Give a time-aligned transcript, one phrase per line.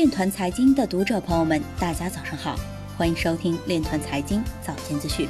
[0.00, 2.58] 链团财经的读者朋友们，大家早上好，
[2.96, 5.28] 欢迎收听链团财经早间资讯。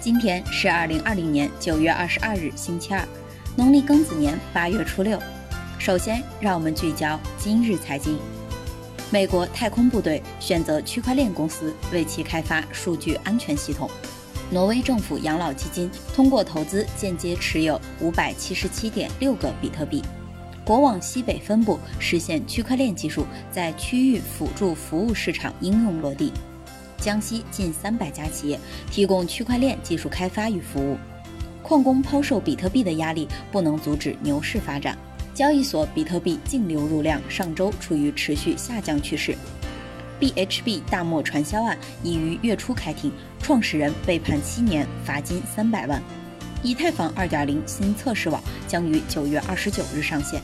[0.00, 3.06] 今天是二零二零年九月二十二日，星期二，
[3.56, 5.16] 农历庚子年八月初六。
[5.78, 8.18] 首先，让我们聚焦今日财经。
[9.12, 13.88] 美国太空部队选择区块链公司为其开发数据安全系统。
[14.50, 20.02] 挪威政府养老基金通过投资间接持有五百七十七点六个比特币。
[20.70, 26.32] 国网西北分部实现区块链技术在区域辅助服务市场应用落地。
[26.96, 28.56] 江西近三百家企业
[28.88, 30.96] 提供区块链技术开发与服务。
[31.60, 34.96] 矿工抛售比特币的压力不能阻止牛市发展。
[35.34, 39.36] 交易所比特币净流入量上周处于持续下降趋势。
[40.20, 46.00] BHB 大漠传销案已于月初开庭，创始人被判七年，罚金三百万。
[46.62, 50.40] 以太坊2.0新测试网将于九月二十九日上线。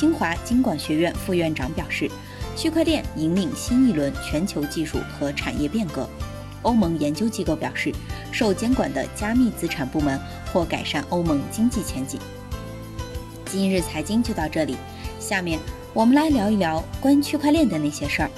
[0.00, 2.10] 清华经管学院副院长表示，
[2.56, 6.08] 区块链引领新一轮全球技术和产业变革。
[6.62, 7.92] 欧盟研究机构表示，
[8.32, 10.18] 受监管的加密资产部门
[10.50, 12.18] 或改善欧盟经济前景。
[13.44, 14.74] 今日财经就到这里，
[15.18, 15.60] 下面
[15.92, 18.30] 我们来聊一聊关于区块链的那些事儿。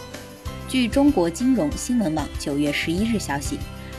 [0.67, 3.57] 据中国金融新闻网九月十一日消息，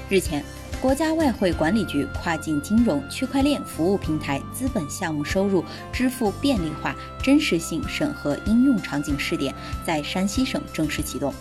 [0.09, 0.43] 日前。
[0.83, 11.33] 国家外汇管理局跨境金融区块链服务平台资本项目收入支付便利化真实性审核应用场景试点在山西省正式启动。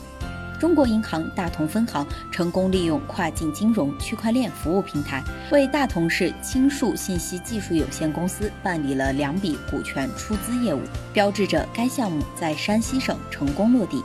[0.60, 5.20] 中国银行大同分行成功利用跨境金融区块链服务平台，
[5.50, 10.80] 为大同市青树信息技术有限公司办理了两笔股权出资业务，
[11.12, 14.04] 标志着该项目在山西省成功落地。